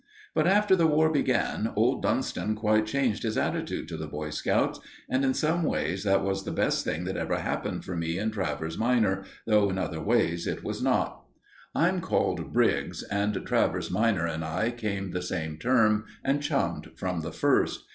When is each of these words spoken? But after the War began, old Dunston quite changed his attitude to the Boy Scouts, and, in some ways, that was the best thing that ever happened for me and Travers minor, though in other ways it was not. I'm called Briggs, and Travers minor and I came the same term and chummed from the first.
But 0.33 0.47
after 0.47 0.75
the 0.75 0.87
War 0.87 1.11
began, 1.11 1.73
old 1.75 2.01
Dunston 2.01 2.55
quite 2.55 2.87
changed 2.87 3.21
his 3.21 3.37
attitude 3.37 3.87
to 3.89 3.97
the 3.97 4.07
Boy 4.07 4.31
Scouts, 4.31 4.79
and, 5.07 5.23
in 5.23 5.35
some 5.35 5.61
ways, 5.61 6.03
that 6.05 6.23
was 6.23 6.43
the 6.43 6.49
best 6.49 6.83
thing 6.83 7.03
that 7.03 7.17
ever 7.17 7.37
happened 7.37 7.85
for 7.85 7.95
me 7.95 8.17
and 8.17 8.33
Travers 8.33 8.79
minor, 8.79 9.23
though 9.45 9.69
in 9.69 9.77
other 9.77 10.01
ways 10.01 10.47
it 10.47 10.63
was 10.63 10.81
not. 10.81 11.23
I'm 11.75 12.01
called 12.01 12.51
Briggs, 12.51 13.03
and 13.03 13.45
Travers 13.45 13.91
minor 13.91 14.25
and 14.25 14.43
I 14.43 14.71
came 14.71 15.11
the 15.11 15.21
same 15.21 15.59
term 15.59 16.05
and 16.23 16.41
chummed 16.41 16.93
from 16.97 17.21
the 17.21 17.31
first. 17.31 17.83